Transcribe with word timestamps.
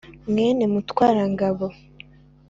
Mwene 0.29 0.63
Mutwarangabo 0.73 1.65